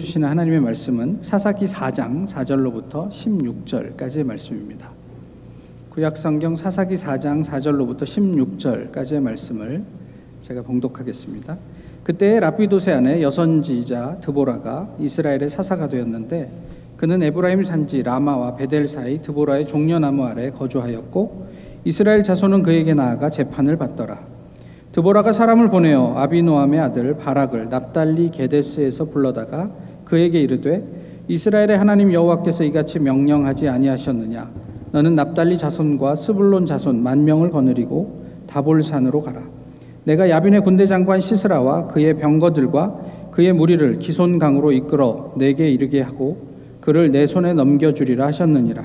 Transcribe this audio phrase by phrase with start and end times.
[0.00, 4.90] 주시는 하나님의 말씀은 사사기 4장 4절로부터 16절까지의 말씀입니다.
[5.90, 9.84] 구약 성경 사사기 4장 4절로부터 16절까지의 말씀을
[10.40, 11.58] 제가 봉독하겠습니다.
[12.02, 16.50] 그때 라피도세 안에 여선지자 드보라가 이스라엘의 사사가 되었는데
[16.96, 21.46] 그는 에브라임 산지 라마와 베델 사이 드보라의 종려나무 아래 거주하였고
[21.84, 24.18] 이스라엘 자손은 그에게 나아가 재판을 받더라.
[24.92, 29.70] 드보라가 사람을 보내어 아비노함의 아들 바락을 납달리 게데스에서 불러다가
[30.10, 30.82] 그에게 이르되
[31.28, 34.50] 이스라엘의 하나님 여호와께서 이같이 명령하지 아니하셨느냐
[34.92, 39.40] 너는 납달리 자손과 스불론 자손 만 명을 거느리고 다볼산으로 가라
[40.04, 46.48] 내가 야빈의 군대 장관 시스라와 그의 병거들과 그의 무리를 기손강으로 이끌어 내게 이르게 하고
[46.80, 48.84] 그를 내 손에 넘겨주리라 하셨느니라.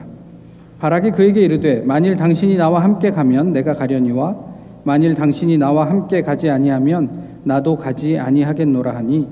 [0.79, 4.35] 바락이 그에게 이르되 만일 당신이 나와 함께 가면 내가 가려니와
[4.83, 9.27] 만일 당신이 나와 함께 가지 아니하면 나도 가지 아니하겠노라 하니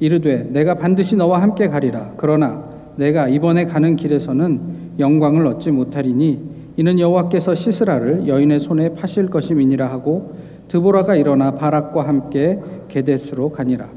[0.00, 2.12] 이르되 내가 반드시 너와 함께 가리라.
[2.16, 2.64] 그러나
[2.96, 4.60] 내가 이번에 가는 길에서는
[4.98, 6.38] 영광을 얻지 못하리니
[6.76, 10.32] 이는 여호와께서 시스라를 여인의 손에 파실 것임이니라 하고
[10.68, 12.58] 드보라가 일어나 바락과 함께
[12.88, 13.88] 게데스로 가니라.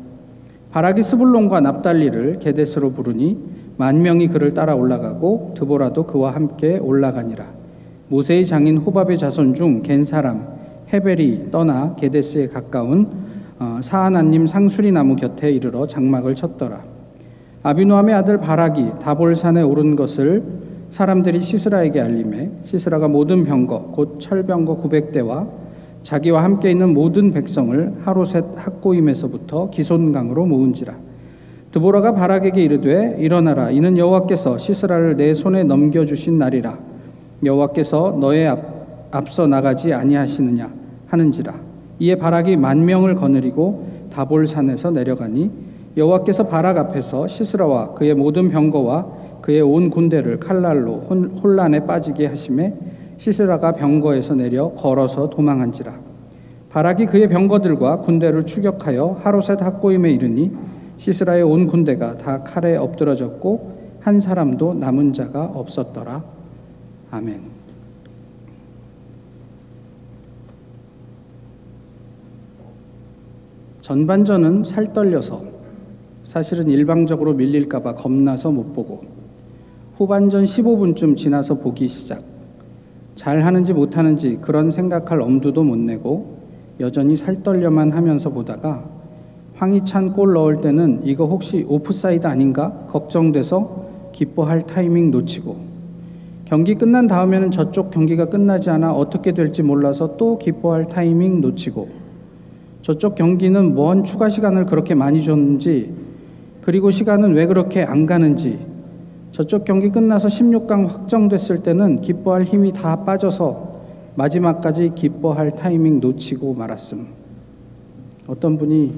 [0.71, 3.37] 바락이 스불론과 납달리를 게데스로 부르니
[3.77, 7.45] 만 명이 그를 따라 올라가고 드보라도 그와 함께 올라가니라.
[8.09, 10.47] 모세의 장인 호밥의 자손 중 겐 사람
[10.93, 13.20] 헤벨이 떠나 게데스에 가까운 어,
[13.81, 16.81] 사하나님 상수리 나무 곁에 이르러 장막을 쳤더라.
[17.63, 20.43] 아비노함의 아들 바락이 다볼산에 오른 것을
[20.89, 25.47] 사람들이 시스라에게 알림해 시스라가 모든 병거 곧 철병거 900대와
[26.01, 30.95] 자기와 함께 있는 모든 백성을 하루셋 학고임에서부터 기손강으로 모은지라.
[31.71, 33.69] 드보라가 바락에게 이르되 일어나라.
[33.69, 36.77] 이는 여호와께서 시스라를 내 손에 넘겨 주신 날이라.
[37.45, 38.59] 여호와께서 너의 앞,
[39.11, 40.69] 앞서 나가지 아니하시느냐
[41.07, 41.70] 하는지라
[42.01, 45.51] 이에 바락이 만 명을 거느리고 다볼산에서 내려가니
[45.95, 50.95] 여호와께서 바락 앞에서 시스라와 그의 모든 병거와 그의 온 군대를 칼날로
[51.43, 52.73] 혼란에 빠지게 하심에
[53.17, 55.93] 시스라가 병거에서 내려 걸어서 도망한지라
[56.69, 60.51] 바락이 그의 병거들과 군대를 추격하여 하루셋 학고임에 이르니
[60.97, 66.23] 시스라의 온 군대가 다 칼에 엎드러졌고 한 사람도 남은 자가 없었더라
[67.11, 67.60] 아멘.
[73.91, 75.41] 전반전은 살떨려서
[76.23, 79.01] 사실은 일방적으로 밀릴까봐 겁나서 못 보고
[79.97, 82.23] 후반전 15분쯤 지나서 보기 시작.
[83.15, 86.37] 잘 하는지 못하는지 그런 생각할 엄두도 못 내고
[86.79, 88.85] 여전히 살떨려만 하면서 보다가
[89.55, 95.57] 황희찬 골 넣을 때는 이거 혹시 오프사이드 아닌가 걱정돼서 기뻐할 타이밍 놓치고
[96.45, 102.00] 경기 끝난 다음에는 저쪽 경기가 끝나지 않아 어떻게 될지 몰라서 또 기뻐할 타이밍 놓치고
[102.81, 105.93] 저쪽 경기는 뭔 추가 시간을 그렇게 많이 줬는지
[106.61, 108.59] 그리고 시간은 왜 그렇게 안 가는지
[109.31, 113.71] 저쪽 경기 끝나서 16강 확정됐을 때는 기뻐할 힘이 다 빠져서
[114.15, 117.07] 마지막까지 기뻐할 타이밍 놓치고 말았음.
[118.27, 118.93] 어떤 분이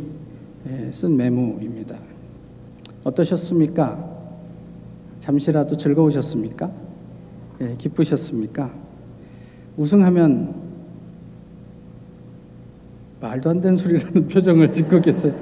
[0.70, 1.96] 예, 쓴 메모입니다.
[3.04, 4.12] 어떠셨습니까?
[5.20, 6.72] 잠시라도 즐거우셨습니까?
[7.62, 8.72] 예, 기쁘셨습니까?
[9.78, 10.63] 우승하면
[13.24, 15.34] 말도 안 되는 소리라는 표정을 짓고 계세요.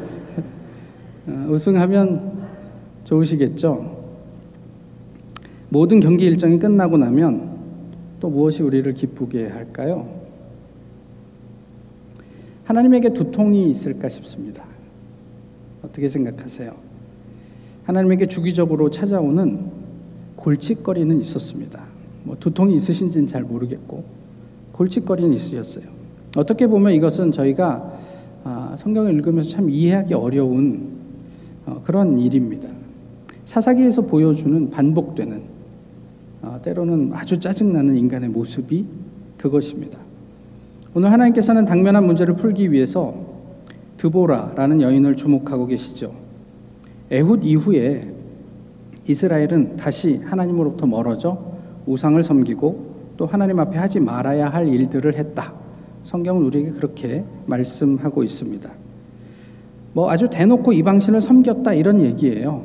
[1.27, 2.39] 어, 우승하면
[3.03, 3.99] 좋으시겠죠?
[5.69, 7.57] 모든 경기 일정이 끝나고 나면
[8.19, 10.21] 또 무엇이 우리를 기쁘게 할까요?
[12.65, 14.63] 하나님에게 두통이 있을까 싶습니다.
[15.81, 16.75] 어떻게 생각하세요?
[17.85, 19.71] 하나님에게 주기적으로 찾아오는
[20.35, 21.81] 골칫거리는 있었습니다.
[22.25, 24.03] 뭐 두통이 있으신지는 잘 모르겠고
[24.73, 26.00] 골칫거리는 있으셨어요.
[26.35, 27.93] 어떻게 보면 이것은 저희가
[28.43, 30.89] 아, 성경을 읽으면서 참 이해하기 어려운
[31.65, 32.69] 어, 그런 일입니다.
[33.45, 35.41] 사사기에서 보여주는 반복되는
[36.41, 38.85] 어, 때로는 아주 짜증나는 인간의 모습이
[39.37, 39.99] 그것입니다.
[40.93, 43.13] 오늘 하나님께서는 당면한 문제를 풀기 위해서
[43.97, 46.13] 드보라라는 여인을 주목하고 계시죠.
[47.11, 48.11] 에훗 이후에
[49.07, 51.37] 이스라엘은 다시 하나님으로부터 멀어져
[51.85, 55.60] 우상을 섬기고 또 하나님 앞에 하지 말아야 할 일들을 했다.
[56.03, 58.69] 성경은 우리에게 그렇게 말씀하고 있습니다.
[59.93, 62.61] 뭐 아주 대놓고 이방신을 섬겼다 이런 얘기예요.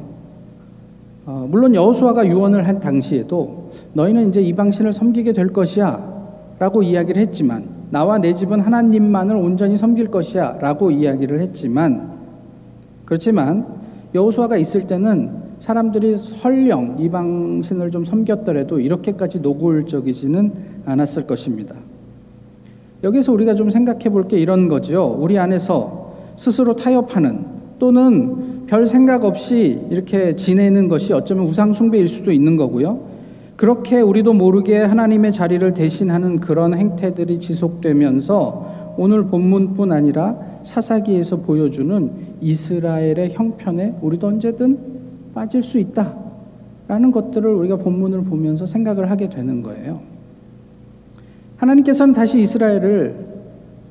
[1.27, 8.19] 어, 물론 여호수아가 유언을 한 당시에도 너희는 이제 이방신을 섬기게 될 것이야라고 이야기를 했지만 나와
[8.19, 12.17] 내 집은 하나님만을 온전히 섬길 것이야라고 이야기를 했지만
[13.05, 13.67] 그렇지만
[14.15, 20.53] 여호수아가 있을 때는 사람들이 설령 이방신을 좀 섬겼더라도 이렇게까지 노골적이지는
[20.85, 21.75] 않았을 것입니다.
[23.05, 25.17] 여기서 우리가 좀 생각해 볼 게 이런 거죠.
[25.21, 27.45] 우리 안에서 스스로 타협하는
[27.79, 33.01] 또는 별 생각 없이 이렇게 지내는 것이 어쩌면 우상숭배일 수도 있는 거고요.
[33.57, 42.11] 그렇게 우리도 모르게 하나님의 자리를 대신하는 그런 행태들이 지속되면서 오늘 본문뿐 아니라 사사기에서 보여주는
[42.41, 44.79] 이스라엘의 형편에 우리도 언제든
[45.35, 50.01] 빠질 수 있다라는 것들을 우리가 본문을 보면서 생각을 하게 되는 거예요.
[51.57, 53.15] 하나님께서는 다시 이스라엘을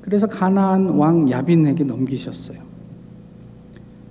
[0.02, 2.58] 그래서 가나안 왕 야빈에게 넘기셨어요.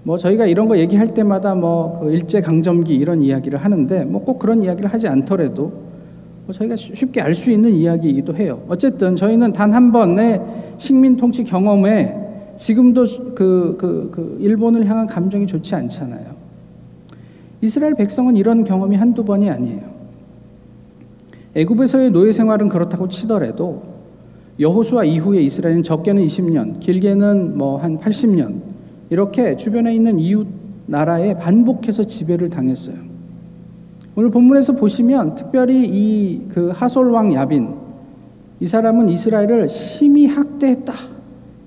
[0.03, 4.39] 뭐 저희가 이런 거 얘기할 때마다 뭐 그 일제 강점기 이런 이야기를 하는데 뭐 꼭
[4.39, 5.73] 그런 이야기를 하지 않더라도
[6.47, 8.63] 뭐 저희가 쉽게 알 수 있는 이야기이기도 해요.
[8.69, 10.41] 어쨌든 저희는 단 한 번의
[10.79, 12.17] 식민 통치 경험에
[12.57, 13.05] 지금도
[13.35, 16.35] 그, 그, 그 일본을 향한 감정이 좋지 않잖아요.
[17.63, 19.94] 이스라엘 백성은 이런 경험이 한두 번이 아니에요.
[21.55, 23.83] 애굽에서의 노예 생활은 그렇다고 치더라도
[24.59, 28.61] 여호수아 이후에 이스라엘은 적게는 20년, 길게는 뭐 한 80년
[29.11, 30.47] 이렇게 주변에 있는 이웃
[30.87, 32.97] 나라에 반복해서 지배를 당했어요.
[34.17, 37.75] 오늘 본문에서 보시면 특별히 이 그 하솔 왕 야빈
[38.61, 40.93] 이 사람은 이스라엘을 심히 학대했다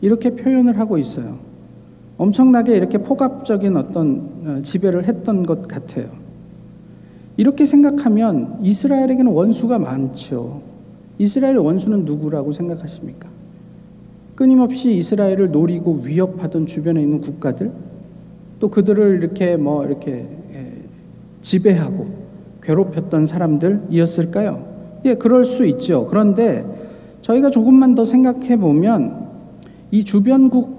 [0.02, 1.38] 이렇게 표현을 하고 있어요.
[2.18, 6.08] 엄청나게 이렇게 폭압적인 어떤 어, 지배를 했던 것 같아요.
[7.38, 10.62] 이렇게 생각하면 이스라엘에게는 원수가 많죠.
[11.20, 13.30] 이스라엘의 원수는 누구라고 생각하십니까?
[14.36, 17.72] 끊임없이 이스라엘을 노리고 위협하던 주변에 있는 국가들,
[18.60, 20.74] 또 그들을 이렇게 뭐 이렇게 예,
[21.42, 22.08] 지배하고
[22.62, 24.66] 괴롭혔던 사람들이었을까요?
[25.06, 26.08] 예, 그럴 수 있죠.
[26.10, 26.66] 그런데
[27.22, 29.28] 저희가 조금만 더 생각해 보면
[29.92, 30.78] 이 주변국보다는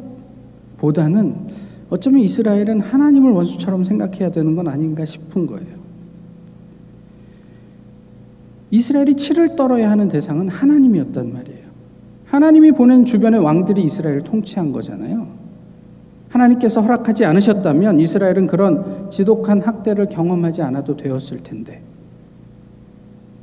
[1.90, 5.77] 어쩌면 이스라엘은 하나님을 원수처럼 생각해야 되는 건 아닌가 싶은 거예요.
[8.70, 11.68] 이스라엘이 치를 떨어야 하는 대상은 하나님이었단 말이에요.
[12.26, 15.26] 하나님이 보낸 주변의 왕들이 이스라엘을 통치한 거잖아요.
[16.28, 21.80] 하나님께서 허락하지 않으셨다면 이스라엘은 그런 지독한 학대를 경험하지 않아도 되었을 텐데.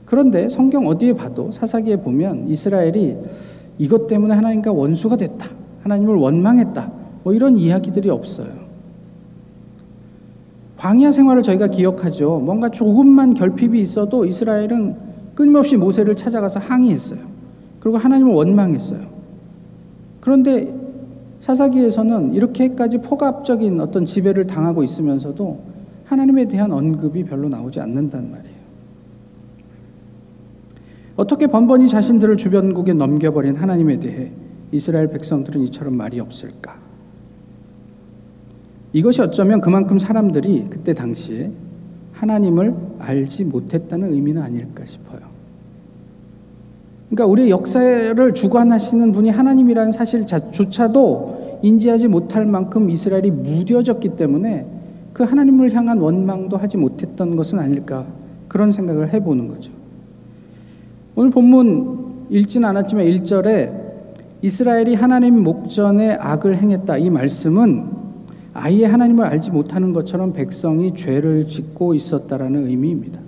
[0.06, 3.18] 그런데 성경 어디에 봐도 사사기에 보면 이스라엘이
[3.80, 5.48] 이것 때문에 하나님과 원수가 됐다.
[5.82, 6.92] 하나님을 원망했다.
[7.24, 8.66] 뭐 이런 이야기들이 없어요.
[10.78, 12.40] 광야 생활을 저희가 기억하죠.
[12.40, 15.05] 뭔가 조금만 결핍이 있어도 이스라엘은
[15.36, 17.20] 끊임없이 모세를 찾아가서 항의했어요.
[17.80, 19.02] 그리고 하나님을 원망했어요.
[20.22, 20.74] 그런데
[21.42, 25.60] 사사기에서는 이렇게까지 폭압적인 어떤 지배를 당하고 있으면서도
[26.06, 28.56] 하나님에 대한 언급이 별로 나오지 않는단 말이에요.
[31.16, 34.32] 어떻게 번번이 자신들을 주변국에 넘겨버린 하나님에 대해
[34.72, 36.78] 이스라엘 백성들은 이처럼 말이 없을까?
[38.94, 41.52] 이것이 어쩌면 그만큼 사람들이 그때 당시에
[42.14, 42.74] 하나님을
[43.06, 45.20] 알지 못했다는 의미는 아닐까 싶어요.
[47.10, 54.66] 그러니까 우리 역사를 주관하시는 분이 하나님이라는 사실조차도 인지하지 못할 만큼 이스라엘이 무뎌졌기 때문에
[55.14, 58.06] 그 하나님을 향한 원망도 하지 못했던 것은 아닐까
[58.48, 59.72] 그런 생각을 해보는 거죠.
[61.16, 63.86] 오늘 본문 읽진 않았지만 1절에
[64.42, 67.95] 이스라엘이 하나님 목전에 악을 행했다 이 말씀은
[68.58, 73.20] 아예 하나님을 알지 못하는 것처럼 백성이 죄를 짓고 있었다라는 의미입니다.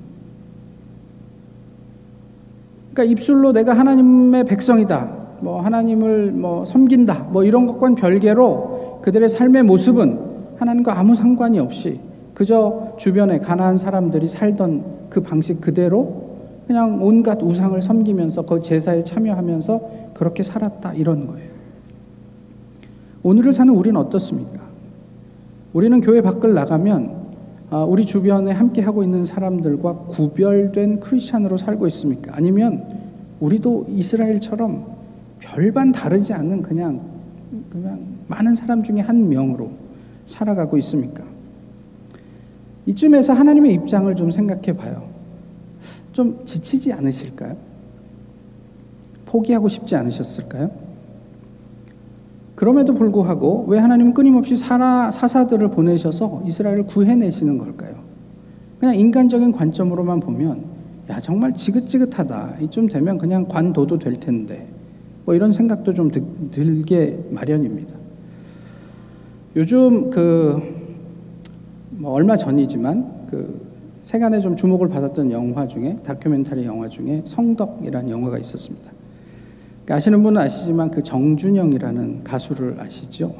[2.93, 5.17] 그러니까 입술로 내가 하나님의 백성이다.
[5.41, 7.27] 뭐 하나님을 뭐 섬긴다.
[7.31, 10.19] 뭐 이런 것과는 별개로 그들의 삶의 모습은
[10.59, 11.99] 하나님과 아무 상관이 없이
[12.33, 19.81] 그저 주변에 가난한 사람들이 살던 그 방식 그대로 그냥 온갖 우상을 섬기면서 그 제사에 참여하면서
[20.13, 21.49] 그렇게 살았다 이런 거예요.
[23.23, 24.66] 오늘을 사는 우리는 어떻습니까?
[25.77, 27.27] 우리는 교회 밖을 나가면
[27.69, 32.35] 아, 우리 주변에 함께 하고 있는 사람들과 구별된 크리스찬으로 살고 있습니까?
[32.35, 32.83] 아니면
[33.39, 34.87] 우리도 이스라엘처럼
[35.37, 36.99] 별반 다르지 않는 그냥
[37.69, 39.69] 그냥 많은 사람 중에 한 명으로
[40.25, 41.23] 살아가고 있습니까?
[42.87, 45.07] 이쯤에서 하나님의 입장을 좀 생각해 봐요.
[46.11, 47.55] 좀 지치지 않으실까요?
[49.27, 50.86] 포기하고 싶지 않으셨을까요?
[52.57, 57.95] 그럼에도 불구하고 왜 하나님은 끊임없이 사라, 사사들을 보내셔서 이스라엘을 구해내시는 걸까요?
[58.79, 60.65] 그냥 인간적인 관점으로만 보면
[61.09, 64.67] 야 정말 지긋지긋하다 이쯤 되면 그냥 관둬도 될 텐데
[65.23, 67.93] 뭐 이런 생각도 좀 들, 들게 마련입니다.
[69.55, 70.77] 요즘 그
[71.97, 73.65] 뭐 얼마 전이지만 그
[74.03, 78.91] 세간에 좀 주목을 받았던 영화 중에 다큐멘터리 영화 중에 성덕이라는 영화가 있었습니다.
[79.87, 83.33] 그러니까 아시는 분은 아시지만 그 정준영이라는 가수를 아시죠?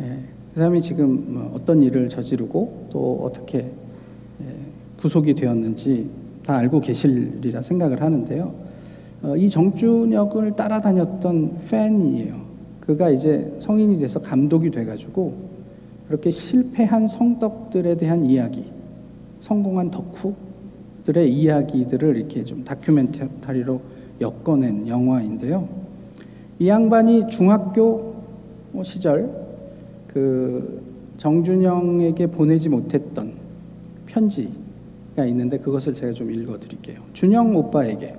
[0.00, 0.18] 예,
[0.52, 4.46] 그 사람이 지금 뭐 어떤 일을 저지르고 또 어떻게 예,
[4.96, 6.10] 구속이 되었는지
[6.44, 8.52] 다 알고 계시리라 생각을 하는데요.
[9.22, 12.40] 어, 이 정준혁을 따라다녔던 팬이에요.
[12.80, 15.32] 그가 이제 성인이 돼서 감독이 돼가지고
[16.08, 18.64] 그렇게 실패한 성덕들에 대한 이야기,
[19.38, 25.68] 성공한 덕후들의 이야기들을 이렇게 좀 다큐멘터리로 엮어낸 영화인데요.
[26.58, 28.14] 이 양반이 중학교
[28.82, 29.30] 시절
[30.06, 30.80] 그
[31.16, 33.32] 정준영에게 보내지 못했던
[34.06, 37.00] 편지가 있는데 그것을 제가 좀 읽어드릴게요.
[37.12, 38.14] 준영 오빠에게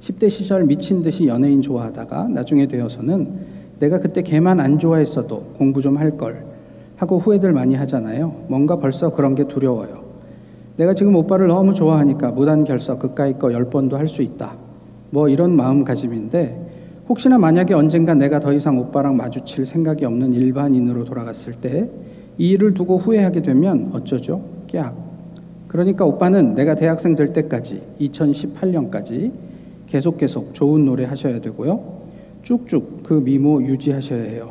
[0.00, 5.96] 10대 시절 미친 듯이 연예인 좋아하다가 나중에 되어서는 내가 그때 걔만 안 좋아했어도 공부 좀
[5.98, 6.44] 할 걸
[6.96, 8.44] 하고 후회들 많이 하잖아요.
[8.48, 10.04] 뭔가 벌써 그런 게 두려워요.
[10.76, 14.56] 내가 지금 오빠를 너무 좋아하니까 무단 결석 그까이 거열 번도 할 수 있다.
[15.10, 16.66] 뭐 이런 마음가짐인데
[17.08, 21.88] 혹시나 만약에 언젠가 내가 더 이상 오빠랑 마주칠 생각이 없는 일반인으로 돌아갔을 때
[22.38, 24.42] 이 일을 두고 후회하게 되면 어쩌죠?
[24.70, 24.94] 깍.
[25.68, 29.32] 그러니까 오빠는 내가 대학생 될 때까지 2018년까지
[29.86, 31.80] 계속 계속 좋은 노래 하셔야 되고요.
[32.42, 34.50] 쭉쭉 그 미모 유지하셔야 해요.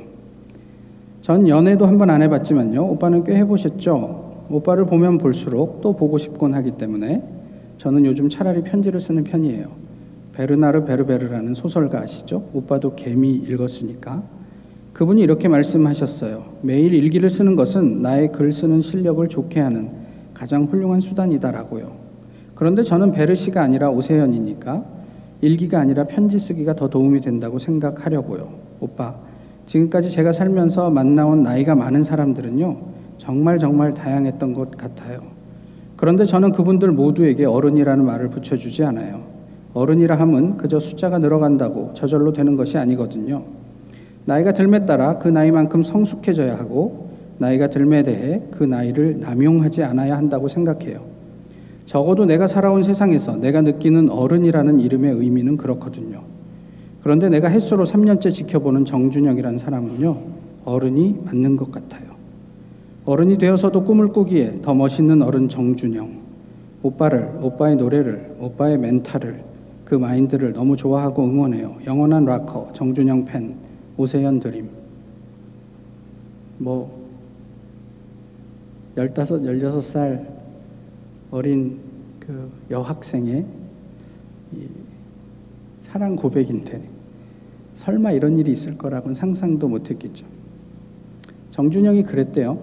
[1.22, 2.84] 전 연애도 한 번 안 해봤지만요.
[2.94, 4.46] 오빠는 꽤 해보셨죠?
[4.50, 7.22] 오빠를 보면 볼수록 또 보고 싶곤 하기 때문에
[7.78, 9.68] 저는 요즘 차라리 편지를 쓰는 편이에요.
[10.36, 12.50] 베르나르 베르베르라는 소설가 아시죠?
[12.54, 14.22] 오빠도 개미 읽었으니까.
[14.92, 16.44] 그분이 이렇게 말씀하셨어요.
[16.62, 19.90] 매일 일기를 쓰는 것은 나의 글 쓰는 실력을 좋게 하는
[20.34, 21.92] 가장 훌륭한 수단이다라고요.
[22.54, 24.86] 그런데 저는 베르시가 아니라 오세현이니까
[25.42, 28.50] 일기가 아니라 편지 쓰기가 더 도움이 된다고 생각하려고요.
[28.80, 29.16] 오빠,
[29.66, 32.78] 지금까지 제가 살면서 만나온 나이가 많은 사람들은요,
[33.18, 35.22] 정말 정말 다양했던 것 같아요.
[35.96, 39.35] 그런데 저는 그분들 모두에게 어른이라는 말을 붙여주지 않아요.
[39.76, 43.44] 어른이라 함은 그저 숫자가 늘어간다고 저절로 되는 것이 아니거든요.
[44.24, 50.48] 나이가 들매 따라 그 나이만큼 성숙해져야 하고 나이가 들매에 대해 그 나이를 남용하지 않아야 한다고
[50.48, 51.02] 생각해요.
[51.84, 56.22] 적어도 내가 살아온 세상에서 내가 느끼는 어른이라는 이름의 의미는 그렇거든요.
[57.04, 60.18] 그런데 내가 햇수로 3년째 지켜보는 정준영이라는 사람은요,
[60.64, 62.16] 어른이 맞는 것 같아요.
[63.04, 66.10] 어른이 되어서도 꿈을 꾸기에 더 멋있는 어른 정준영,
[66.82, 69.55] 오빠를, 오빠의 노래를, 오빠의 멘탈을,
[69.86, 71.78] 그 마인드를 너무 좋아하고 응원해요.
[71.86, 73.56] 영원한 락커, 정준영 팬,
[73.98, 74.68] 오세현 드림.
[76.58, 77.06] 뭐
[78.98, 80.26] 15, 16살
[81.30, 81.80] 어린
[82.20, 83.46] 그 여학생의
[85.82, 86.82] 사랑 고백인데
[87.76, 90.26] 설마 이런 일이 있을 거라고는 상상도 못 했겠죠.
[91.52, 92.58] 정준영이 그랬대요.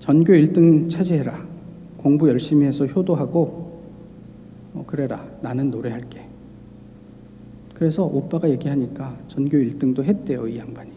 [0.00, 1.46] 전교 1등 차지해라.
[1.98, 3.61] 공부 열심히 해서 효도하고
[4.74, 5.26] 어, 그래라.
[5.40, 6.22] 나는 노래할게.
[7.74, 10.90] 그래서 오빠가 얘기하니까 전교 1등도 했대요, 이 양반이.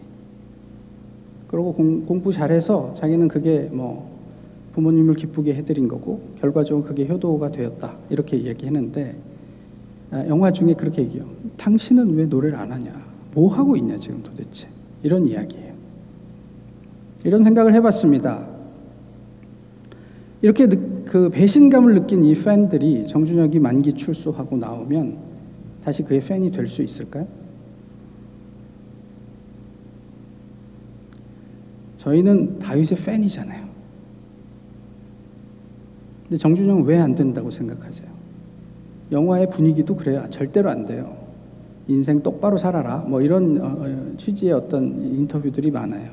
[1.48, 4.14] 그리고 공, 공부 잘해서 자기는 그게 뭐
[4.74, 9.16] 부모님을 기쁘게 해드린 거고 결과적으로 그게 효도가 되었다 이렇게 얘기했는데
[10.12, 11.26] 아, 영화 중에 그렇게 얘기해요.
[11.58, 12.94] 당신은 왜 노래를 안 하냐?
[13.34, 14.68] 뭐 하고 있냐 지금 도대체?
[15.02, 15.74] 이런 이야기예요.
[17.24, 18.46] 이런 생각을 해봤습니다.
[20.42, 20.68] 이렇게
[21.16, 25.18] 그 배신감을 느낀 이 팬들이 정준혁이 만기 출소하고 나오면
[25.82, 27.26] 다시 그의 팬이 될 수 있을까요?
[32.00, 33.66] 저희는 다윗의 팬이잖아요.
[36.24, 38.10] 근데 정준영 왜 안 된다고 생각하세요?
[39.14, 40.28] 영화의 분위기도 그래요.
[40.32, 41.16] 절대로 안 돼요.
[41.88, 42.98] 인생 똑바로 살아라.
[43.08, 46.12] 뭐 이런 어, 어, 취지의 어떤 인터뷰들이 많아요.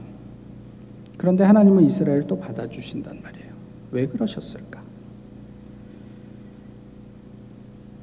[1.19, 3.53] 그런데 하나님은 이스라엘을 또 받아주신단 말이에요.
[3.91, 4.72] 왜 그러셨을까?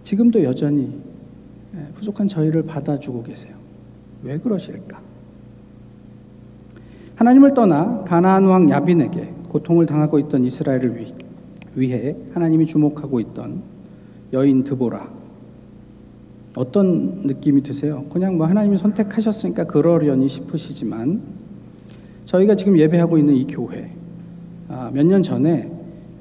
[0.10, 0.92] 지금도 여전히
[1.76, 3.54] 예, 부족한 저희를 받아주고 계세요.
[4.24, 5.00] 왜 그러실까?
[7.14, 11.14] 하나님을 떠나 가나안 왕 야빈에게 고통을 당하고 있던 이스라엘을
[11.76, 13.62] 위해 하나님이 주목하고 있던
[14.34, 15.08] 여인 드보라
[16.56, 18.04] 어떤 느낌이 드세요?
[18.12, 21.22] 그냥 뭐 하나님이 선택하셨으니까 그러려니 싶으시지만
[22.26, 23.92] 저희가 지금 예배하고 있는 이 교회
[24.70, 25.79] 아, 몇년 전에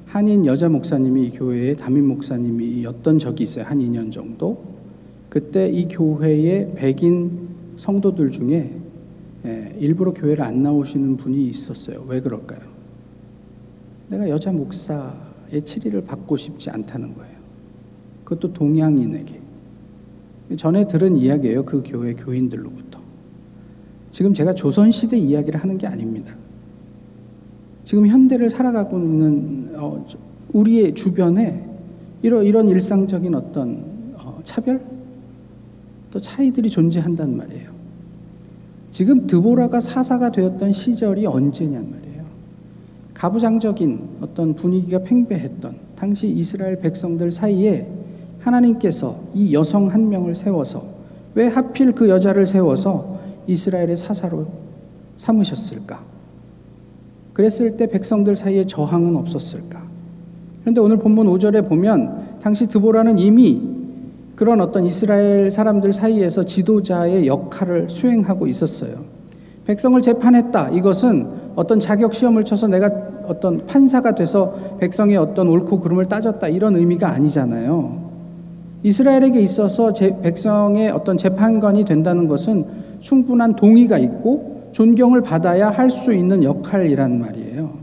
[0.09, 4.63] 한인 여자 목사님이 이 교회의 담임 목사님이었던 적이 있어요 한 2년 정도
[5.29, 7.47] 그때 이 교회의 백인
[7.77, 8.75] 성도들 중에
[9.45, 12.03] 예, 일부러 교회를 안 나오시는 분이 있었어요.
[12.07, 12.59] 왜 그럴까요?
[14.09, 17.37] 내가 여자 목사의 치리를 받고 싶지 않다는 거예요.
[18.25, 19.39] 그것도 동양인에게.
[20.57, 21.63] 전에 들은 이야기예요.
[21.63, 22.99] 그 교회 교인들로부터.
[24.11, 26.33] 지금 제가 조선시대 이야기를 하는 게 아닙니다.
[27.89, 30.05] 지금 현대를 살아가고 있는 어,
[30.53, 31.67] 우리의 주변에
[32.21, 34.79] 이런, 이런 일상적인 어떤 어, 차별?
[36.11, 37.71] 또 차이들이 존재한단 말이에요.
[38.91, 42.25] 지금 드보라가 사사가 되었던 시절이 언제냔 말이에요.
[43.15, 47.87] 가부장적인 어떤 분위기가 팽배했던 당시 이스라엘 백성들 사이에
[48.37, 50.85] 하나님께서 이 여성 한 명을 세워서
[51.33, 54.45] 왜 하필 그 여자를 세워서 이스라엘의 사사로
[55.17, 56.08] 삼으셨을까?
[57.39, 59.81] 그랬을 때 백성들 사이에 저항은 없었을까?
[60.59, 63.61] 그런데 오늘 본문 5절에 보면 당시 드보라는 이미
[64.35, 69.05] 그런 어떤 이스라엘 사람들 사이에서 지도자의 역할을 수행하고 있었어요.
[69.65, 70.71] 백성을 재판했다.
[70.71, 72.89] 이것은 어떤 자격 시험을 쳐서 내가
[73.25, 78.09] 어떤 판사가 돼서 백성의 어떤 옳고 그름을 따졌다 이런 의미가 아니잖아요.
[78.83, 82.65] 이스라엘에게 있어서 백성의 어떤 재판관이 된다는 것은
[82.99, 87.79] 충분한 동의가 있고 존경을 받아야 할 수 있는 역할이란 말이에요.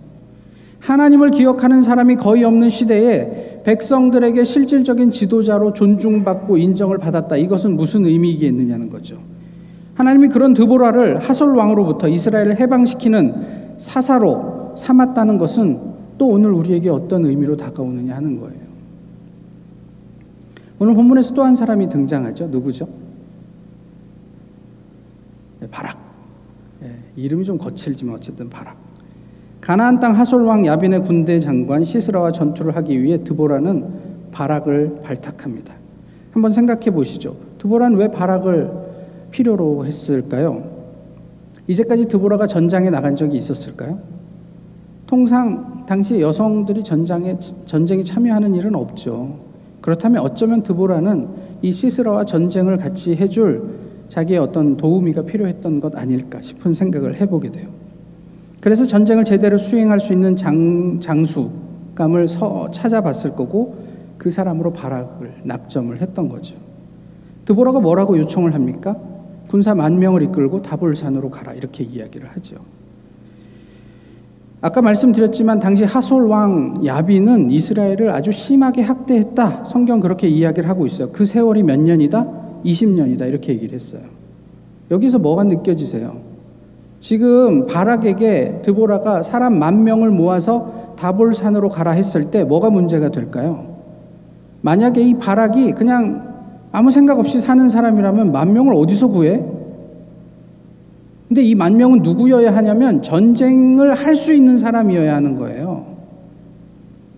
[0.78, 7.36] 하나님을 기억하는 사람이 거의 없는 시대에 백성들에게 실질적인 지도자로 존중받고 인정을 받았다.
[7.36, 9.18] 이것은 무슨 의미겠느냐는 거죠.
[9.94, 15.78] 하나님이 그런 드보라를 하솔 왕으로부터 이스라엘을 해방시키는 사사로 삼았다는 것은
[16.16, 18.66] 또 오늘 우리에게 어떤 의미로 다가오느냐 하는 거예요.
[20.78, 22.46] 오늘 본문에서 또 한 사람이 등장하죠.
[22.46, 22.88] 누구죠?
[25.60, 26.05] 네, 바락.
[27.16, 28.76] 네, 이름이 좀 거칠지만 어쨌든 바락.
[29.60, 35.74] 가나안 땅 하솔 왕 야빈의 군대 장관 시스라와 전투를 하기 위해 드보라는 바락을 발탁합니다.
[36.30, 37.34] 한번 생각해 보시죠.
[37.58, 38.70] 드보라는 왜 바락을
[39.30, 40.76] 필요로 했을까요?
[41.66, 43.98] 이제까지 드보라가 전장에 나간 적이 있었을까요?
[45.06, 49.38] 통상 당시 여성들이 전장에 전쟁에 참여하는 일은 없죠.
[49.80, 51.28] 그렇다면 어쩌면 드보라는
[51.62, 53.75] 이 시스라와 전쟁을 같이 해줄
[54.08, 57.68] 자기의 어떤 도우미가 필요했던 것 아닐까 싶은 생각을 해보게 돼요.
[58.60, 63.76] 그래서 전쟁을 제대로 수행할 수 있는 장, 장수감을 서, 찾아봤을 거고
[64.18, 66.56] 그 사람으로 바락을 납점을 했던 거죠.
[67.44, 68.96] 드보라가 뭐라고 요청을 합니까?
[69.48, 72.56] 군사 만 명을 이끌고 다볼산으로 가라 이렇게 이야기를 하죠.
[74.60, 79.64] 아까 말씀드렸지만 당시 하솔 왕 야비는 이스라엘을 아주 심하게 학대했다.
[79.64, 81.10] 성경 그렇게 이야기를 하고 있어요.
[81.12, 82.45] 그 세월이 몇 년이다?
[82.66, 83.28] 20년이다.
[83.28, 84.02] 이렇게 얘기를 했어요.
[84.90, 86.16] 여기서 뭐가 느껴지세요?
[87.00, 93.76] 지금 바락에게 드보라가 사람 만 명을 모아서 다볼산으로 가라 했을 때 뭐가 문제가 될까요?
[94.62, 96.34] 만약에 이 바락이 그냥
[96.72, 99.42] 아무 생각 없이 사는 사람이라면 만 명을 어디서 구해?
[101.28, 105.86] 근데 이 만 명은 누구여야 하냐면 전쟁을 할 수 있는 사람이어야 하는 거예요.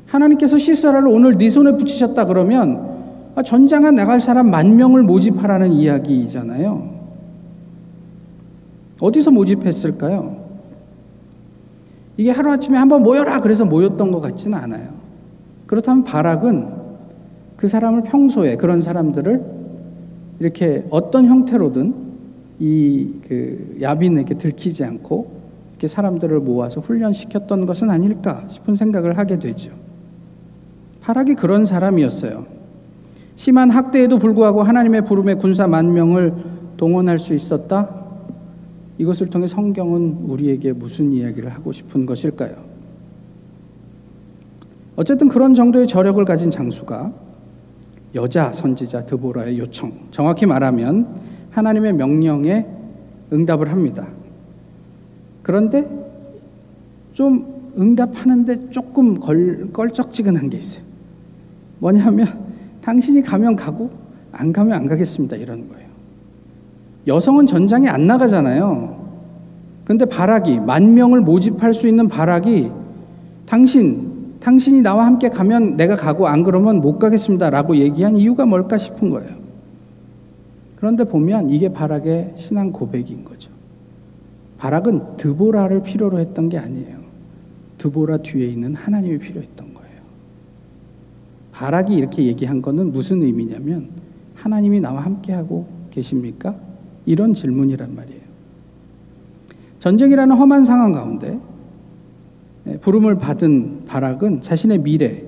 [0.07, 2.98] 하나님께서 시스라를 오늘 네 손에 붙이셨다 그러면 아,
[3.42, 6.98] 전장에 나갈 사람 만 명을 모집하라는 이야기잖아요.
[9.01, 10.48] 어디서 모집했을까요?
[12.16, 14.88] 이게 하루아침에 한번 모여라 그래서 모였던 것 같지는 않아요.
[15.66, 16.68] 그렇다면 바락은
[17.57, 19.44] 그 사람을 평소에 그런 사람들을
[20.40, 21.94] 이렇게 어떤 형태로든
[22.61, 25.38] 이 그 야빈에게 들키지 않고
[25.72, 29.70] 이렇게 사람들을 모아서 훈련시켰던 것은 아닐까 싶은 생각을 하게 되죠.
[31.03, 32.46] 바락이 그런 사람이었어요.
[33.38, 36.35] 심한 학대에도 불구하고 하나님의 부름에 군사 만 명을
[36.77, 37.88] 동원할 수 있었다.
[38.98, 42.57] 이것을 통해 성경은 우리에게 무슨 이야기를 하고 싶은 것일까요?
[44.96, 47.12] 어쨌든 그런 정도의 저력을 가진 장수가
[48.16, 51.07] 여자 선지자 드보라의 요청, 정확히 말하면
[51.51, 52.66] 하나님의 명령에
[53.33, 54.09] 응답을 합니다.
[55.44, 55.88] 그런데
[57.12, 60.83] 좀 응답하는데 조금 걸, 껄쩍지근한 게 있어요.
[61.79, 62.48] 뭐냐면
[62.83, 63.91] 당신이 가면 가고
[64.33, 65.37] 안 가면 안 가겠습니다.
[65.37, 65.88] 이런 거예요.
[67.07, 68.99] 여성은 전장에 안 나가잖아요.
[69.85, 72.71] 근데 바락이 만 명을 모집할 수 있는 바락이
[73.47, 79.11] 당신 당신이 나와 함께 가면 내가 가고 안 그러면 못 가겠습니다라고 얘기한 이유가 뭘까 싶은
[79.11, 79.31] 거예요.
[80.77, 83.51] 그런데 보면 이게 바락의 신앙 고백인 거죠.
[84.59, 86.99] 바락은 드보라를 필요로 했던 게 아니에요.
[87.79, 89.68] 드보라 뒤에 있는 하나님이 필요했던.
[91.59, 93.88] 바락이 이렇게 얘기한 거는 무슨 의미냐면
[94.37, 96.55] 하나님이 나와 함께하고 계십니까?
[97.05, 98.21] 이런 질문이란 말이에요.
[99.81, 101.37] 전쟁이라는 험한 상황 가운데
[102.68, 105.25] 예, 부름을 받은 바락은 자신의 미래,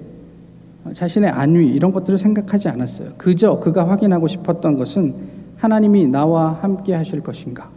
[0.92, 3.14] 자신의 안위 이런 것들을 생각하지 않았어요.
[3.18, 5.14] 그저 그가 확인하고 싶었던 것은
[5.56, 7.68] 하나님이 나와 함께 하실 것인가?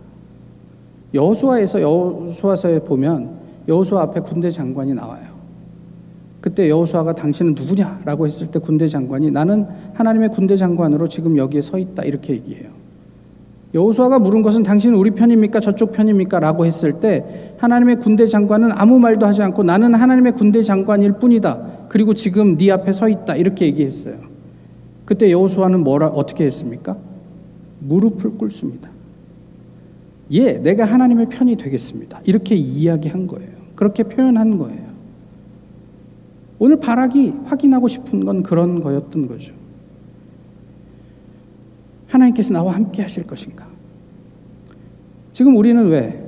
[1.11, 3.31] 여호수아에서 여호수아서에 보면
[3.67, 5.32] 여호수아 앞에 군대 장관이 나와요.
[6.43, 11.77] 그때 여호수아가 당신은 누구냐라고 했을 때 군대 장관이 나는 하나님의 군대 장관으로 지금 여기에 서
[11.77, 12.69] 있다 이렇게 얘기해요.
[13.73, 19.25] 여호수아가 물은 것은 당신은 우리 편입니까 저쪽 편입니까라고 했을 때 하나님의 군대 장관은 아무 말도
[19.25, 21.85] 하지 않고 나는 하나님의 군대 장관일 뿐이다.
[21.87, 24.15] 그리고 지금 네 앞에 서 있다 이렇게 얘기했어요.
[25.05, 26.97] 그때 여호수아는 뭐라 어떻게 했습니까?
[27.79, 28.89] 무릎을 꿇습니다.
[30.31, 32.19] 예, 내가 하나님의 편이 되겠습니다.
[32.25, 33.49] 이렇게 이야기한 거예요.
[33.75, 34.82] 그렇게 표현한 거예요.
[36.63, 39.53] 오늘 바락이 확인하고 싶은 건 그런 거였던 거죠.
[42.07, 43.67] 하나님께서 나와 함께 하실 것인가?
[45.33, 46.25] 지금 우리는 왜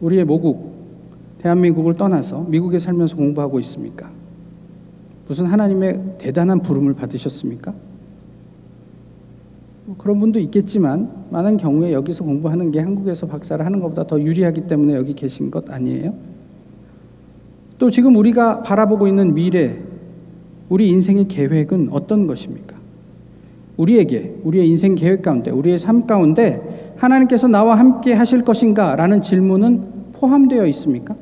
[0.00, 0.72] 우리의 모국
[1.40, 4.10] 대한민국을 떠나서 미국에 살면서 공부하고 있습니까?
[5.28, 7.74] 무슨 하나님의 대단한 부름을 받으셨습니까?
[9.84, 14.68] 뭐 그런 분도 있겠지만 많은 경우에 여기서 공부하는 게 한국에서 박사를 하는 것보다 더 유리하기
[14.68, 16.33] 때문에 여기 계신 것 아니에요?
[17.78, 19.76] 또 지금 우리가 바라보고 있는 미래,
[20.68, 22.76] 우리 인생의 계획은 어떤 것입니까?
[23.76, 28.96] 우리에게, 우리의 인생 계획 가운데, 우리의 삶 가운데 하나님께서 나와 함께 하실 것인가?
[28.96, 31.16] 라는 질문은 포함되어 있습니까?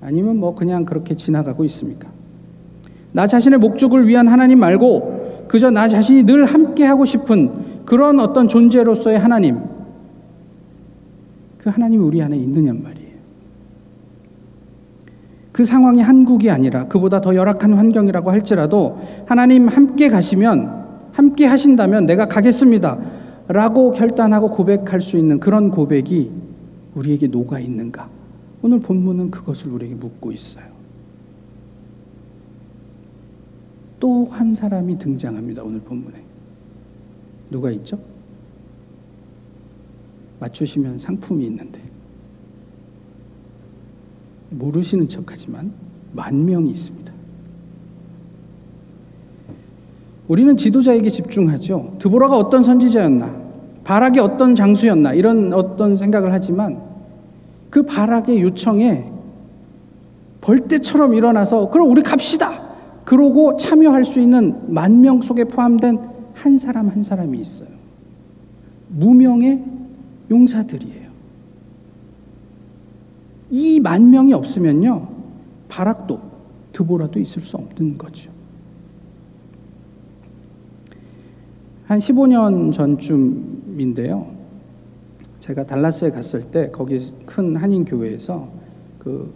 [0.00, 2.08] 아니면 뭐 그냥 그렇게 지나가고 있습니까?
[3.12, 8.48] 나 자신의 목적을 위한 하나님 말고 그저 나 자신이 늘 함께 하고 싶은 그런 어떤
[8.48, 9.58] 존재로서의 하나님,
[11.58, 13.01] 그 하나님이 우리 안에 있느냔 말이에요.
[15.52, 22.26] 그 상황이 한국이 아니라 그보다 더 열악한 환경이라고 할지라도 하나님 함께 가시면 함께 하신다면 내가
[22.26, 22.98] 가겠습니다.
[23.48, 26.30] 라고 결단하고 고백할 수 있는 그런 고백이
[26.94, 28.08] 우리에게 녹아 있는가?
[28.62, 30.64] 오늘 본문은 그것을 우리에게 묻고 있어요.
[34.00, 35.62] 또 한 사람이 등장합니다.
[35.62, 36.22] 오늘 본문에.
[37.50, 37.98] 누가 있죠?
[40.40, 41.80] 맞추시면 상품이 있는데.
[44.52, 45.72] 모르시는 척하지만
[46.12, 47.12] 만 명이 있습니다.
[50.28, 51.96] 우리는 지도자에게 집중하죠.
[51.98, 53.42] 드보라가 어떤 선지자였나,
[53.84, 56.80] 바락이 어떤 장수였나 이런 어떤 생각을 하지만
[57.70, 59.10] 그 바락의 요청에
[60.40, 62.62] 벌떼처럼 일어나서 그럼 우리 갑시다.
[63.04, 65.98] 그러고 참여할 수 있는 만 명 속에 포함된
[66.34, 67.68] 한 사람 한 사람이 있어요.
[68.88, 69.62] 무명의
[70.30, 71.01] 용사들이에요.
[73.52, 75.08] 이 만 명이 없으면요,
[75.68, 76.18] 바락도
[76.72, 78.30] 드보라도 있을 수 없는 거죠.
[81.86, 84.26] 한 15년 전쯤인데요.
[85.40, 88.48] 제가 달라스에 갔을 때 거기 큰 한인 교회에서
[88.98, 89.30] 그,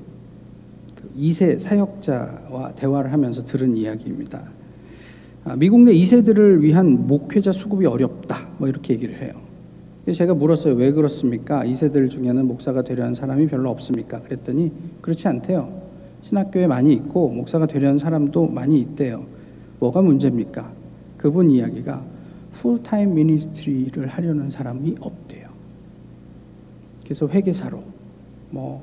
[0.95, 4.43] 그 2세 사역자와 대화를 하면서 들은 이야기입니다.
[5.45, 8.49] 아, 미국 내 2세들을 위한 목회자 수급이 어렵다.
[8.59, 9.46] 뭐 이렇게 얘기를 해요.
[10.13, 10.75] 제가 물었어요.
[10.75, 11.65] 왜 그렇습니까?
[11.65, 14.21] 2세들 중에는 목사가 되려는 사람이 별로 없습니까?
[14.21, 15.83] 그랬더니 그렇지 않대요.
[16.23, 19.25] 신학교에 많이 있고 목사가 되려는 사람도 많이 있대요.
[19.81, 20.73] 뭐가 문제입니까?
[21.17, 22.05] 그분 이야기가
[22.53, 25.49] 풀타임 미니스트리를 하려는 사람이 없대요.
[27.03, 27.83] 그래서 회계사로
[28.51, 28.83] 뭐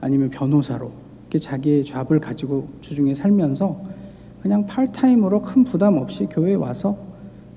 [0.00, 0.90] 아니면 변호사로
[1.22, 3.80] 이렇게 자기의 잡을 가지고 주중에 살면서
[4.42, 7.05] 그냥 팔타임으로 큰 부담 없이 교회에 와서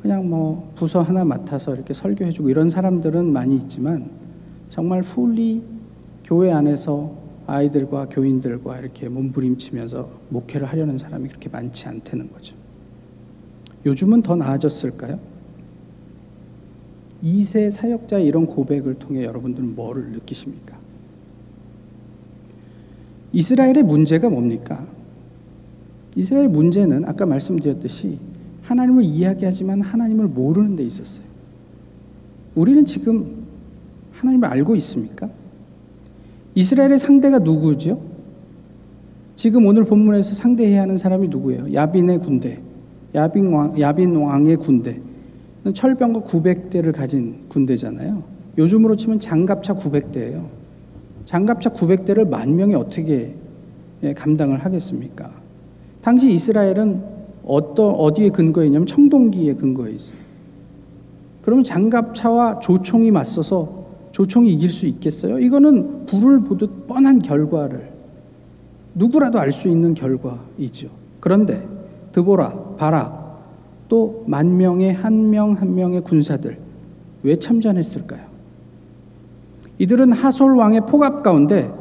[0.02, 4.10] 그냥 뭐 부서 하나 맡아서 이렇게 설교해주고 이런 사람들은 많이 있지만
[4.70, 5.62] 정말 풀리
[6.24, 12.56] 교회 안에서 아이들과 교인들과 이렇게 몸부림치면서 목회를 하려는 사람이 그렇게 많지 않다는 거죠.
[13.86, 15.20] 요즘은 더 나아졌을까요?
[17.24, 20.78] 2세 사역자의 이런 고백을 통해 여러분들은 뭐를 느끼십니까?
[23.34, 24.88] 이스라엘의 문제가 뭡니까?
[26.16, 28.20] 이스라엘 문제는 아까 말씀드렸듯이
[28.70, 31.26] 하나님을 이야기하지만 하나님을 모르는 데 있었어요.
[32.54, 33.46] 우리는 지금
[34.12, 35.28] 하나님을 알고 있습니까?
[36.54, 38.00] 이스라엘의 상대가 누구죠?
[39.36, 41.74] 지금 오늘 본문에서 상대해야 하는 사람이 누구예요?
[41.74, 42.60] 야빈의 군대,
[43.16, 45.00] 야빈 왕, 야빈 왕의 군대.
[45.74, 48.22] 철병과 900대를 가진 군대잖아요.
[48.58, 50.46] 요즘으로 치면 장갑차 900대예요.
[51.26, 53.34] 장갑차 900대를 만 명이 어떻게
[54.04, 55.32] 예, 감당을 하겠습니까?
[56.02, 57.19] 당시 이스라엘은
[57.50, 60.20] 어떤 어디에 근거해 있냐면 청동기에 근거해 있어요.
[61.42, 63.80] 그러면 장갑차와 조총이 맞서서
[64.12, 65.40] 조총이 이길 수 있겠어요?
[65.40, 67.90] 이거는 불을 보듯 뻔한 결과를
[68.96, 70.90] 누구라도 알 수 있는 결과이죠.
[71.20, 71.68] 그런데
[72.12, 73.20] 드보라, 바락,
[73.90, 76.58] 또만 명의 한 명 한 명의 군사들
[77.24, 78.22] 왜 참전했을까요?
[79.80, 81.72] 이들은 하솔 왕의 포갑 가운데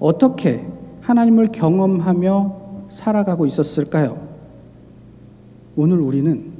[0.00, 0.66] 어떻게
[1.02, 2.56] 하나님을 경험하며
[2.88, 4.27] 살아가고 있었을까요?
[5.80, 6.50] 오늘 우리는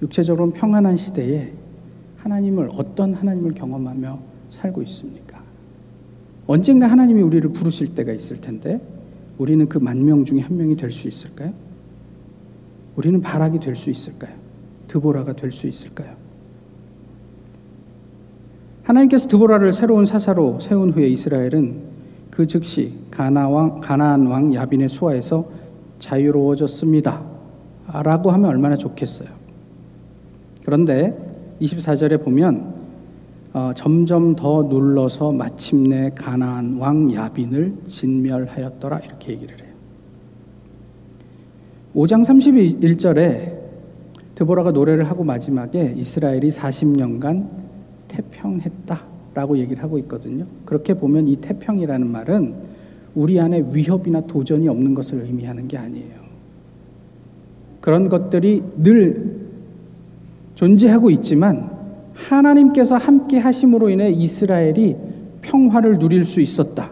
[0.00, 1.52] 육체적으로 평안한 시대에
[2.16, 5.42] 하나님을 어떤 하나님을 경험하며 살고 있습니까?
[6.46, 8.80] 언젠가 하나님이 우리를 부르실 때가 있을 텐데
[9.36, 11.52] 우리는 그 만 명 중에 한 명이 될 수 있을까요?
[12.96, 14.34] 우리는 바락이 될 수 있을까요?
[14.86, 16.16] 드보라가 될 수 있을까요?
[18.84, 21.82] 하나님께서 드보라를 새로운 사사로 세운 후에 이스라엘은
[22.30, 25.46] 그 즉시 가나 왕, 가나안 왕 야빈의 수하에서
[25.98, 27.37] 자유로워졌습니다.
[27.92, 29.28] 라고 하면 얼마나 좋겠어요.
[30.64, 31.16] 그런데
[31.60, 32.74] 24절에 보면
[33.54, 39.68] 어, 점점 더 눌러서 마침내 가나안 왕 야빈을 진멸하였더라 이렇게 얘기를 해요.
[41.94, 43.56] 5장 31절에
[44.34, 47.48] 드보라가 노래를 하고 마지막에 이스라엘이 40년간
[48.08, 49.02] 태평했다
[49.34, 50.46] 라고 얘기를 하고 있거든요.
[50.64, 52.54] 그렇게 보면 이 태평이라는 말은
[53.14, 56.17] 우리 안에 위협이나 도전이 없는 것을 의미하는 게 아니에요.
[57.88, 59.46] 그런 것들이 늘
[60.56, 61.70] 존재하고 있지만
[62.12, 64.94] 하나님께서 함께 하심으로 인해 이스라엘이
[65.40, 66.90] 평화를 누릴 수 있었다.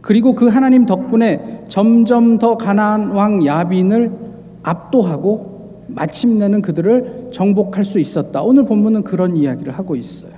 [0.00, 4.10] 그리고 그 하나님 덕분에 점점 더 가나안 왕 야빈을
[4.64, 8.42] 압도하고 마침내는 그들을 정복할 수 있었다.
[8.42, 10.32] 오늘 본문은 그런 이야기를 하고 있어요.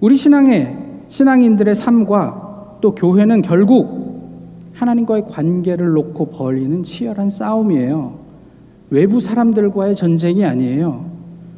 [0.00, 0.76] 우리 신앙의
[1.08, 4.03] 신앙인들의 삶과 또 교회는 결국
[4.74, 8.18] 하나님과의 관계를 놓고 벌이는 치열한 싸움이에요.
[8.90, 11.06] 외부 사람들과의 전쟁이 아니에요.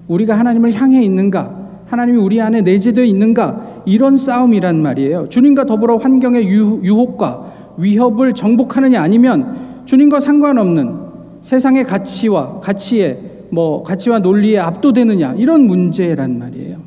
[0.08, 1.66] 우리가 하나님을 향해 있는가?
[1.86, 3.82] 하나님이 우리 안에 내재되어 있는가?
[3.86, 5.28] 이런 싸움이란 말이에요.
[5.28, 11.06] 주님과 더불어 환경의 유혹과 위협을 정복하느냐 아니면 주님과 상관없는
[11.40, 16.78] 세상의 가치와 가치에 뭐 가치와 논리에 압도되느냐 이런 문제란 말이에요.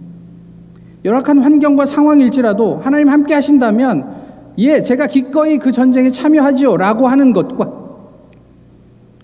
[1.05, 4.18] 열악한 환경과 상황일지라도 하나님 함께 하신다면
[4.59, 7.79] 예, 제가 기꺼이 그 전쟁에 참여하지요 라고 하는 것과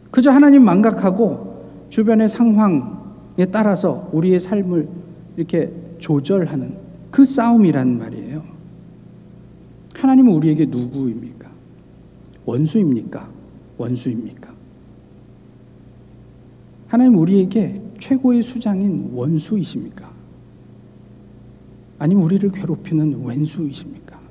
[0.09, 4.87] 그저 하나님 망각하고 주변의 상황에 따라서 우리의 삶을
[5.35, 6.77] 이렇게 조절하는
[7.11, 8.43] 그 싸움이란 말이에요.
[9.95, 11.49] 하나님은 우리에게 누구입니까?
[12.45, 13.29] 원수입니까?
[13.77, 14.53] 원수입니까?
[16.87, 20.09] 하나님 우리에게 최고의 수장인 원수이십니까?
[21.99, 24.24] 아니면 우리를 괴롭히는 왼수이십니까?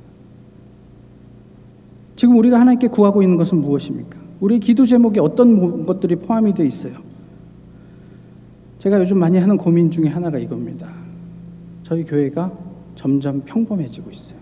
[2.24, 4.18] 지금 우리가 하나님께 구하고 있는 것은 무엇입니까?
[4.40, 6.94] 우리 기도 제목에 어떤 것들이 포함이 되어 있어요?
[8.78, 10.88] 제가 요즘 많이 하는 고민 중에 하나가 이겁니다.
[11.82, 12.50] 저희 교회가
[12.94, 14.38] 점점 평범해지고 있어요.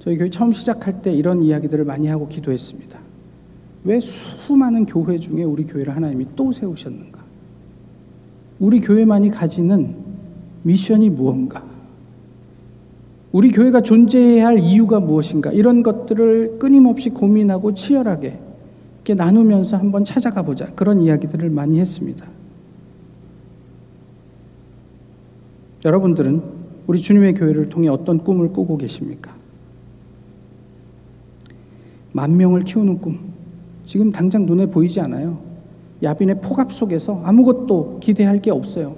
[0.00, 2.98] 저희 교회 처음 시작할 때 이런 이야기들을 많이 하고 기도했습니다.
[3.84, 7.20] 왜 수많은 교회 중에 우리 교회를 하나님이 또 세우셨는가?
[8.58, 9.94] 우리 교회만이 가지는
[10.64, 11.75] 미션이 무언가?
[13.32, 15.50] 우리 교회가 존재해야 할 이유가 무엇인가?
[15.52, 18.38] 이런 것들을 끊임없이 고민하고 치열하게
[18.96, 20.66] 이렇게 나누면서 한번 찾아가 보자.
[20.74, 22.26] 그런 이야기들을 많이 했습니다.
[25.84, 26.42] 여러분들은
[26.86, 29.34] 우리 주님의 교회를 통해 어떤 꿈을 꾸고 계십니까?
[32.12, 33.18] 만 명을 키우는 꿈.
[33.84, 35.38] 지금 당장 눈에 보이지 않아요.
[36.02, 38.96] 야빈의 폭압 속에서 아무것도 기대할 게 없어요.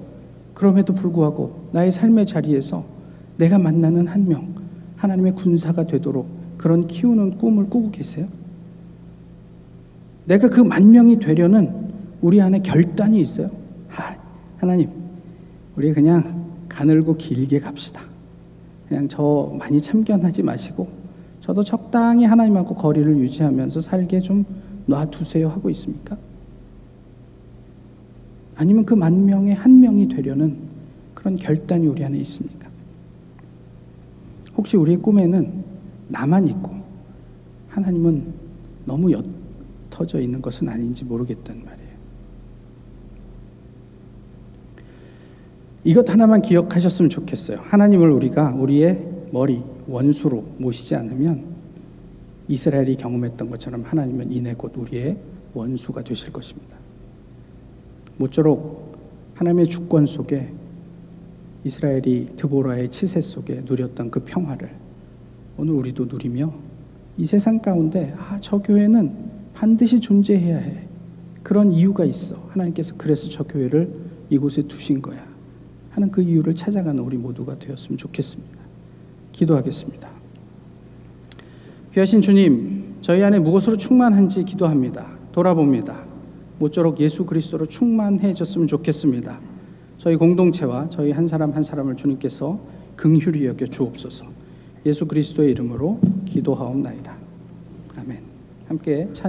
[0.54, 2.97] 그럼에도 불구하고 나의 삶의 자리에서
[3.38, 4.54] 내가 만나는 한 명,
[4.96, 6.26] 하나님의 군사가 되도록
[6.58, 8.26] 그런 키우는 꿈을 꾸고 계세요?
[10.26, 11.72] 내가 그 만 명이 되려는
[12.20, 13.50] 우리 안에 결단이 있어요?
[13.88, 14.14] 하,
[14.58, 14.90] 하나님,
[15.76, 18.02] 우리 그냥 가늘고 길게 갑시다.
[18.88, 20.88] 그냥 저 많이 참견하지 마시고
[21.40, 24.44] 저도 적당히 하나님하고 거리를 유지하면서 살게 좀
[24.86, 26.16] 놔두세요 하고 있습니까?
[28.56, 30.56] 아니면 그 만 명의 한 명이 되려는
[31.14, 32.57] 그런 결단이 우리 안에 있습니까?
[34.58, 35.64] 혹시 우리의 꿈에는
[36.08, 36.72] 나만 있고
[37.68, 38.34] 하나님은
[38.84, 39.12] 너무
[39.92, 41.88] 옅어져 있는 것은 아닌지 모르겠단 말이에요.
[45.84, 47.60] 이것 하나만 기억하셨으면 좋겠어요.
[47.62, 51.44] 하나님을 우리가 우리의 머리, 원수로 모시지 않으면
[52.48, 55.16] 이스라엘이 경험했던 것처럼 하나님은 이내 곧 우리의
[55.54, 56.76] 원수가 되실 것입니다.
[58.16, 58.96] 모쪼록
[59.34, 60.52] 하나님의 주권 속에
[61.64, 64.70] 이스라엘이 드보라의 치세 속에 누렸던 그 평화를
[65.56, 66.52] 오늘 우리도 누리며
[67.16, 69.12] 이 세상 가운데 아, 저 교회는
[69.54, 70.84] 반드시 존재해야 해.
[71.42, 72.36] 그런 이유가 있어.
[72.50, 73.92] 하나님께서 그래서 저 교회를
[74.30, 75.26] 이곳에 두신 거야.
[75.90, 78.58] 하는 그 이유를 찾아가는 우리 모두가 되었으면 좋겠습니다.
[79.32, 80.08] 기도하겠습니다.
[81.92, 85.08] 귀하신 주님, 저희 안에 무엇으로 충만한지 기도합니다.
[85.32, 86.04] 돌아봅니다.
[86.58, 89.40] 모쪼록 예수 그리스도로 충만해졌으면 좋겠습니다.
[89.98, 92.58] 저희 공동체와 저희 한 사람 한 사람을 주님께서
[92.94, 94.26] 긍휼히 여겨 주옵소서.
[94.86, 97.16] 예수 그리스도의 이름으로 기도하옵나이다.
[97.96, 98.22] 아멘.
[98.68, 99.26] 함께 찬